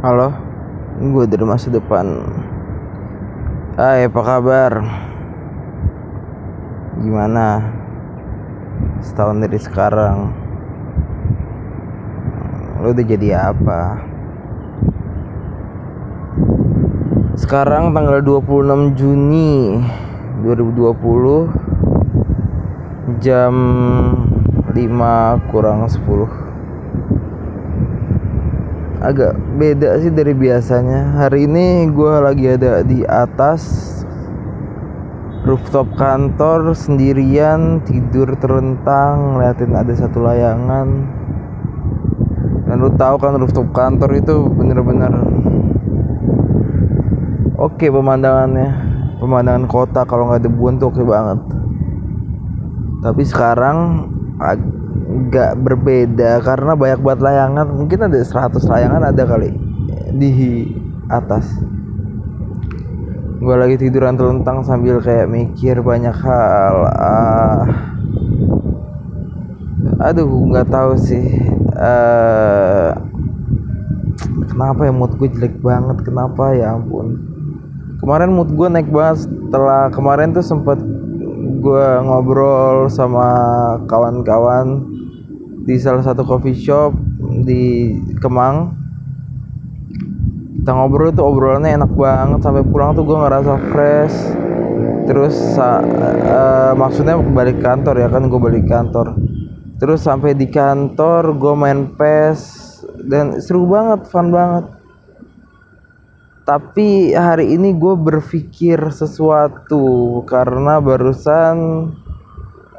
[0.00, 0.32] Halo,
[0.96, 2.24] gue dari masa depan.
[3.76, 4.80] Hai, apa kabar?
[7.04, 7.60] Gimana?
[9.04, 10.32] Setahun dari sekarang,
[12.80, 14.00] lo udah jadi apa?
[17.36, 19.84] Sekarang tanggal 26 Juni
[20.48, 23.52] 2020 jam
[24.64, 26.48] 5 kurang 10
[29.00, 31.16] agak beda sih dari biasanya.
[31.16, 33.88] Hari ini gue lagi ada di atas
[35.48, 40.88] rooftop kantor sendirian tidur terentang ngeliatin ada satu layangan.
[42.68, 45.10] Dan lu tahu kan rooftop kantor itu bener-bener
[47.56, 48.92] oke okay pemandangannya.
[49.20, 51.40] Pemandangan kota kalau nggak debuan tuh oke okay banget.
[53.00, 53.76] Tapi sekarang
[55.10, 57.66] nggak berbeda karena banyak banget layangan.
[57.74, 59.50] Mungkin ada 100 layangan ada kali
[60.14, 60.30] di
[61.10, 61.46] atas.
[63.40, 66.76] Gue lagi tiduran telentang sambil kayak mikir banyak hal.
[66.92, 67.64] Ah.
[70.12, 71.24] Aduh nggak tahu sih.
[71.80, 72.92] Uh,
[74.52, 76.04] kenapa ya mood gue jelek banget?
[76.04, 76.52] Kenapa?
[76.52, 77.16] Ya ampun.
[78.04, 80.76] Kemarin mood gue naik banget setelah kemarin tuh sempet
[81.60, 83.28] gue ngobrol sama
[83.88, 84.84] kawan-kawan
[85.70, 86.98] di salah satu coffee shop
[87.46, 88.74] di Kemang.
[90.58, 94.16] Kita ngobrol tuh obrolannya enak banget sampai pulang tuh gue ngerasa fresh.
[95.06, 99.14] Terus uh, maksudnya balik kantor ya kan gue balik kantor.
[99.78, 102.40] Terus sampai di kantor gue main PES
[103.06, 104.66] dan seru banget fun banget.
[106.50, 111.88] Tapi hari ini gue berpikir sesuatu karena barusan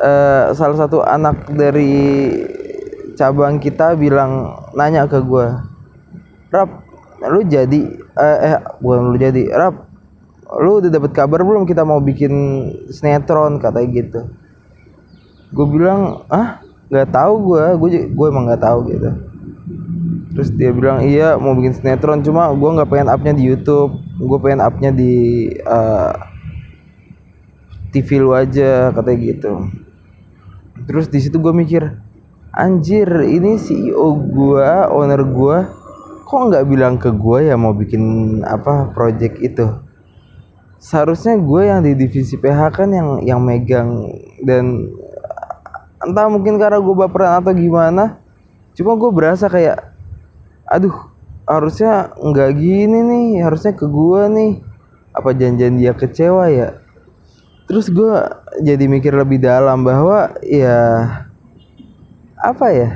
[0.00, 2.16] uh, salah satu anak dari
[3.18, 5.46] cabang kita bilang nanya ke gue
[6.54, 6.70] Rap
[7.18, 9.88] lu jadi eh, eh bukan lu jadi Rap
[10.56, 12.32] lu udah dapet kabar belum kita mau bikin
[12.88, 13.60] sinetron?
[13.60, 14.20] Katanya gitu.
[15.52, 19.10] Gue bilang ah nggak tahu gue gue gue emang nggak tahu gitu.
[20.32, 24.38] Terus dia bilang iya mau bikin sinetron cuma gue nggak pengen upnya di YouTube gue
[24.40, 25.14] pengen upnya di
[25.68, 26.16] uh, eh,
[27.92, 29.52] TV lu aja katanya gitu.
[30.88, 31.92] Terus di situ gue mikir
[32.58, 35.70] anjir ini CEO gua owner gua
[36.26, 39.66] kok nggak bilang ke gua ya mau bikin apa project itu?
[40.78, 44.14] Seharusnya gue yang di divisi PH kan yang yang megang
[44.46, 44.86] dan
[45.98, 48.22] entah mungkin karena gue baperan atau gimana
[48.78, 49.90] cuma gue berasa kayak
[50.70, 50.94] aduh
[51.50, 54.52] harusnya nggak gini nih harusnya ke gue nih
[55.18, 56.78] apa janjian dia kecewa ya?
[57.66, 58.14] Terus gue
[58.62, 61.26] jadi mikir lebih dalam bahwa ya
[62.42, 62.90] apa ya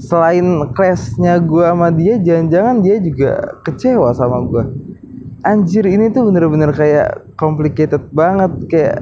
[0.00, 0.44] selain
[0.76, 3.32] clashnya gue sama dia jangan-jangan dia juga
[3.64, 4.64] kecewa sama gue
[5.44, 8.98] anjir ini tuh bener-bener kayak complicated banget kayak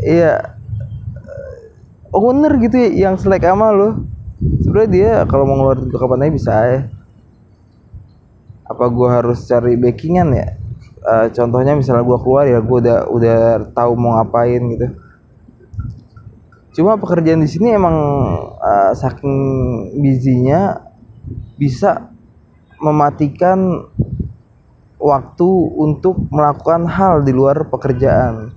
[0.00, 0.56] ya
[2.12, 4.00] owner gitu ya yang selek sama lo
[4.64, 6.80] sebenarnya dia kalau mau ngeluarin gue kapan aja bisa ya
[8.66, 10.58] apa gue harus cari backingan ya?
[11.06, 13.38] Uh, contohnya misalnya gue keluar ya gue udah udah
[13.70, 14.90] tahu mau ngapain gitu
[16.76, 17.96] cuma pekerjaan di sini emang
[18.60, 19.36] uh, saking
[19.96, 20.84] busynya
[21.56, 22.12] bisa
[22.76, 23.88] mematikan
[25.00, 25.48] waktu
[25.80, 28.52] untuk melakukan hal di luar pekerjaan.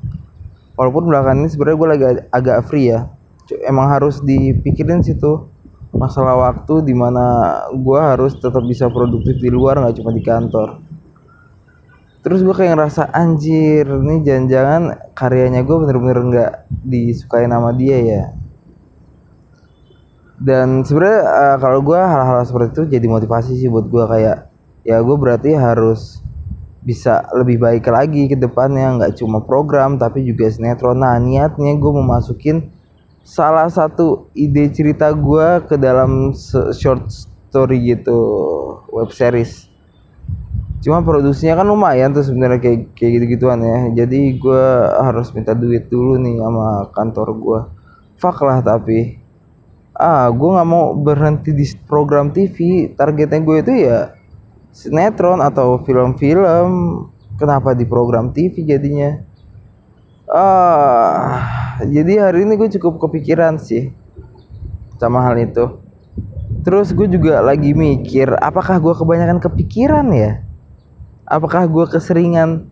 [0.75, 3.07] Walaupun belakangan ini sebenarnya gue lagi agak free ya.
[3.63, 5.47] Emang harus dipikirin situ
[5.95, 10.88] masalah waktu di mana gue harus tetap bisa produktif di luar nggak cuma di kantor
[12.19, 16.51] terus gue kayak ngerasa anjir ini jangan-jangan karyanya gue bener-bener nggak
[16.83, 18.23] disukai nama dia ya.
[20.39, 24.47] Dan sebenarnya uh, kalau gue hal-hal seperti itu jadi motivasi sih buat gue kayak
[24.87, 26.23] ya gue berarti harus
[26.79, 28.99] bisa lebih baik lagi ke depannya.
[28.99, 31.03] Nggak cuma program tapi juga sinetron.
[31.03, 32.71] Nah niatnya gue mau masukin
[33.23, 36.33] salah satu ide cerita gue ke dalam
[36.73, 38.17] short story gitu
[38.89, 39.68] web series
[40.79, 44.03] cuma produksinya kan lumayan tuh sebenarnya kayak kayak gitu gituan ya.
[44.03, 44.65] Jadi gue
[45.03, 47.59] harus minta duit dulu nih sama kantor gue
[48.15, 49.19] fuck lah tapi.
[49.99, 54.15] Ah gue nggak mau berhenti di program TV targetnya gue itu ya
[54.71, 56.71] sinetron atau film-film.
[57.35, 59.19] Kenapa di program TV jadinya?
[60.31, 63.91] Ah jadi hari ini gue cukup kepikiran sih
[64.95, 65.83] sama hal itu.
[66.63, 70.43] Terus gue juga lagi mikir apakah gue kebanyakan kepikiran ya
[71.29, 72.65] apakah gue keseringan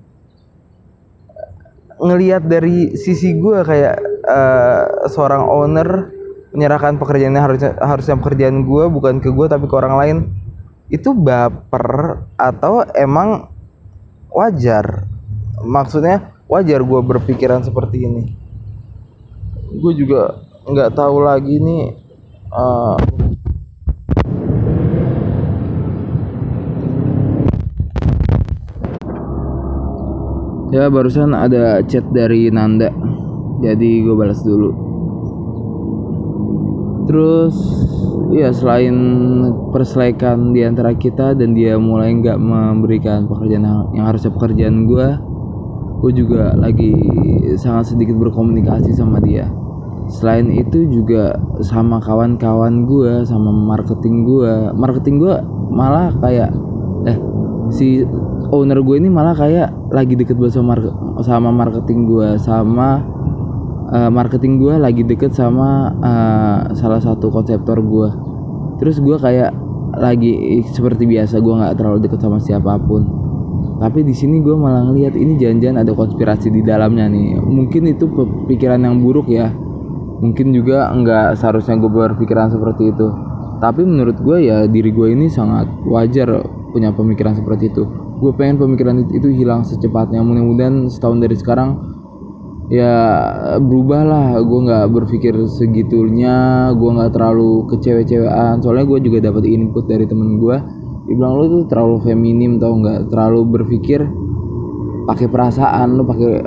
[1.98, 6.14] ngelihat dari sisi gue kayak uh, seorang owner
[6.54, 10.18] menyerahkan pekerjaannya harusnya harusnya pekerjaan gue bukan ke gue tapi ke orang lain
[10.88, 13.52] itu baper atau emang
[14.32, 15.06] wajar?
[15.62, 18.24] Maksudnya wajar gue berpikiran seperti ini.
[19.78, 21.84] Gue juga nggak tahu lagi nih
[22.52, 22.96] uh,
[30.78, 32.94] ya barusan ada chat dari Nanda.
[33.66, 34.70] Jadi gue balas dulu.
[37.10, 37.56] Terus
[38.30, 38.94] ya selain
[39.74, 43.66] perselaikan di antara kita dan dia mulai nggak memberikan pekerjaan
[43.96, 45.08] yang harusnya pekerjaan gue
[45.98, 46.94] gue juga lagi
[47.58, 49.50] sangat sedikit berkomunikasi sama dia.
[50.08, 51.36] Selain itu juga
[51.66, 55.36] sama kawan-kawan gue sama marketing gue marketing gue
[55.74, 56.54] malah kayak
[57.78, 58.02] si
[58.50, 60.74] owner gue ini malah kayak lagi deket banget sama,
[61.22, 63.06] sama marketing gue sama
[63.94, 68.10] uh, marketing gue lagi deket sama uh, salah satu konseptor gue.
[68.82, 69.54] Terus gue kayak
[69.98, 73.06] lagi seperti biasa gue nggak terlalu deket sama siapa pun.
[73.78, 77.38] Tapi di sini gue malah ngelihat ini janjian ada konspirasi di dalamnya nih.
[77.38, 78.10] Mungkin itu
[78.50, 79.54] pikiran yang buruk ya.
[80.18, 83.08] Mungkin juga nggak seharusnya gue berpikiran seperti itu.
[83.58, 87.90] Tapi menurut gue ya diri gue ini sangat wajar punya pemikiran seperti itu.
[88.22, 90.22] Gue pengen pemikiran itu hilang secepatnya.
[90.22, 91.70] Mudah-mudahan setahun dari sekarang
[92.70, 92.94] ya
[93.58, 96.70] berubah lah gue nggak berpikir segitunya.
[96.78, 100.58] Gue nggak terlalu kecewe-cewean soalnya gue juga dapat input dari temen gue
[101.10, 103.10] dibilang lo tuh terlalu feminim tau nggak?
[103.10, 104.06] Terlalu berpikir
[105.10, 105.98] pakai perasaan.
[105.98, 106.46] Lo pakai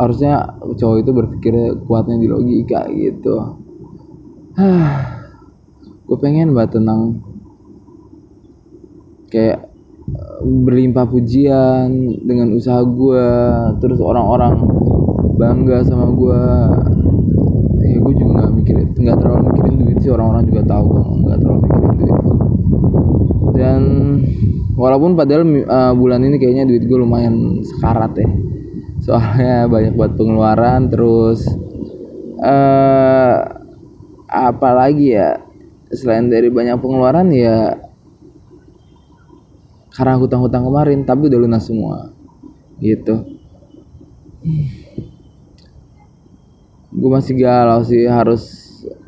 [0.00, 3.60] harusnya cowok itu berpikir kuatnya di logika gitu.
[6.06, 7.18] Gue pengen banget tenang
[9.26, 9.65] kayak
[10.46, 11.90] berlimpah pujian
[12.22, 13.26] dengan usaha gue
[13.82, 14.62] terus orang-orang
[15.36, 16.42] bangga sama gue
[17.86, 21.38] ya gue juga nggak mikirin nggak terlalu mikirin duit sih orang-orang juga tahu gue nggak
[21.42, 22.16] terlalu mikirin duit.
[23.56, 23.82] Dan
[24.76, 28.28] walaupun padahal uh, bulan ini kayaknya duit gue lumayan sekarat ya.
[29.00, 31.46] Soalnya banyak buat pengeluaran terus
[32.42, 33.34] uh,
[34.26, 35.40] apa lagi ya
[35.94, 37.85] selain dari banyak pengeluaran ya
[39.96, 42.12] karena hutang-hutang kemarin tapi udah lunas semua.
[42.76, 43.16] Gitu.
[46.92, 48.44] Gue masih galau sih harus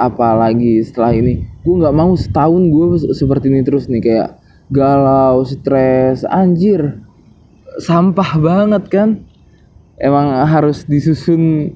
[0.00, 1.44] apa lagi setelah ini.
[1.60, 4.30] Gue nggak mau setahun gue seperti ini terus nih kayak
[4.72, 6.24] galau stres.
[6.24, 7.04] Anjir
[7.84, 9.08] sampah banget kan.
[10.00, 11.74] Emang harus disusun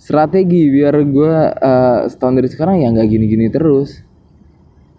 [0.00, 4.00] strategi biar gue uh, setahun dari sekarang ya nggak gini-gini terus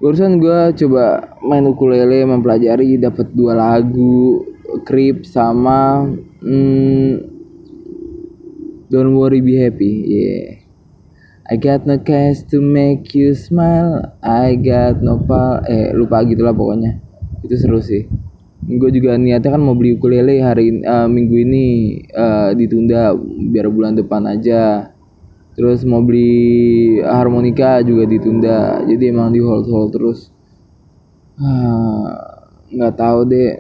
[0.02, 4.42] barusan gue coba main ukulele mempelajari dapat dua lagu
[4.82, 6.10] Creep sama
[6.42, 7.22] hmm,
[8.90, 10.62] Don't Worry Be Happy yeah.
[11.52, 16.56] I got no cash to make you smile I got no pal eh lupa gitulah
[16.56, 16.96] pokoknya.
[17.44, 18.08] Itu seru sih.
[18.64, 21.66] Gue juga niatnya kan mau beli ukulele hari uh, minggu ini
[22.16, 23.12] uh, ditunda
[23.52, 24.91] biar bulan depan aja
[25.52, 28.84] terus mau beli harmonika juga ditunda.
[28.88, 30.32] Jadi emang di hold hold terus.
[31.42, 33.52] Ah, nggak tahu deh.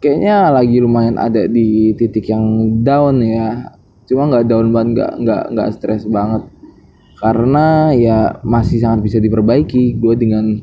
[0.00, 3.76] Kayaknya lagi lumayan ada di titik yang down ya.
[4.08, 6.48] Cuma nggak down banget nggak nggak nggak stres banget.
[7.20, 10.56] Karena ya masih sangat bisa diperbaiki gue dengan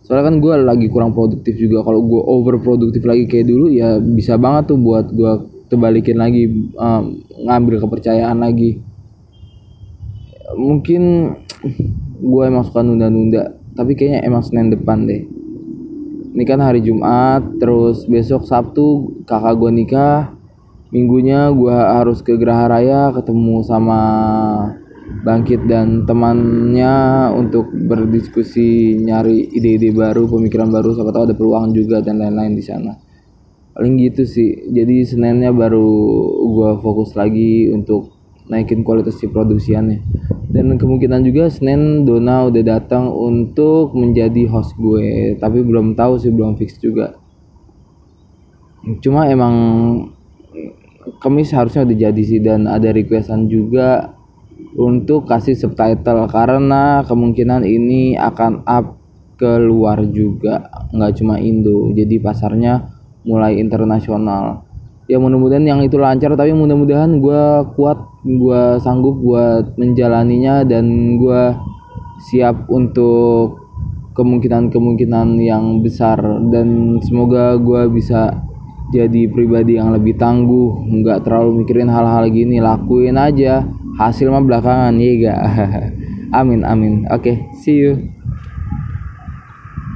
[0.00, 1.84] soalnya kan gue lagi kurang produktif juga.
[1.84, 5.32] Kalau gue over produktif lagi kayak dulu ya bisa banget tuh buat gue
[5.70, 8.80] terbalikin lagi um, ngambil kepercayaan lagi
[10.56, 11.34] mungkin
[12.20, 15.22] gue emang suka nunda-nunda tapi kayaknya emang Senin depan deh.
[16.30, 20.30] Ini kan hari Jumat terus besok Sabtu kakak gue nikah.
[20.90, 24.00] Minggunya gue harus ke Geraha Raya ketemu sama
[25.10, 30.94] Bangkit dan temannya untuk berdiskusi nyari ide-ide baru pemikiran baru.
[30.94, 32.94] Siapa tahu ada peluang juga dan lain-lain di sana.
[33.74, 34.70] Paling gitu sih.
[34.70, 35.88] Jadi Seninnya baru
[36.46, 38.19] gue fokus lagi untuk
[38.50, 40.02] naikin kualitas si produksiannya.
[40.50, 45.38] Dan kemungkinan juga Senin Dona udah datang untuk menjadi host gue.
[45.38, 47.14] Tapi belum tahu sih belum fix juga.
[48.98, 49.54] Cuma emang
[51.22, 52.42] Kemis harusnya udah jadi sih.
[52.42, 54.10] Dan ada requestan juga
[54.74, 56.26] untuk kasih subtitle.
[56.26, 58.98] Karena kemungkinan ini akan up
[59.38, 60.66] keluar juga.
[60.90, 61.94] Nggak cuma Indo.
[61.94, 62.90] Jadi pasarnya
[63.22, 64.66] mulai internasional
[65.10, 67.42] ya mudah-mudahan yang itu lancar tapi mudah-mudahan gue
[67.74, 71.42] kuat gue sanggup buat menjalaninya dan gue
[72.30, 73.58] siap untuk
[74.14, 76.20] kemungkinan-kemungkinan yang besar.
[76.52, 78.30] Dan semoga gue bisa
[78.94, 83.66] jadi pribadi yang lebih tangguh nggak terlalu mikirin hal-hal gini lakuin aja.
[83.98, 85.40] Hasil mah belakangan ya gak
[86.38, 87.04] amin amin.
[87.10, 88.19] Oke okay, see you